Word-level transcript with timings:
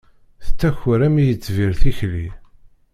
Tettaker 0.43 0.99
am 1.07 1.15
yitbir 1.25 1.71
tikli. 1.81 2.27